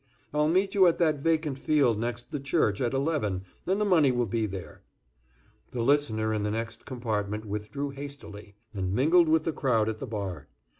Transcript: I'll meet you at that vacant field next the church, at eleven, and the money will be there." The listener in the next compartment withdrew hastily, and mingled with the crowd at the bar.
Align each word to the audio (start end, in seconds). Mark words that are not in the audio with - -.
I'll 0.33 0.47
meet 0.49 0.73
you 0.73 0.87
at 0.87 0.97
that 0.97 1.19
vacant 1.19 1.59
field 1.59 1.99
next 1.99 2.31
the 2.31 2.39
church, 2.39 2.81
at 2.81 2.91
eleven, 2.95 3.43
and 3.67 3.79
the 3.79 3.85
money 3.85 4.11
will 4.11 4.25
be 4.25 4.47
there." 4.47 4.81
The 5.73 5.83
listener 5.83 6.33
in 6.33 6.41
the 6.41 6.49
next 6.49 6.87
compartment 6.87 7.45
withdrew 7.45 7.91
hastily, 7.91 8.55
and 8.73 8.95
mingled 8.95 9.29
with 9.29 9.43
the 9.43 9.53
crowd 9.53 9.89
at 9.89 9.99
the 9.99 10.07
bar. 10.07 10.47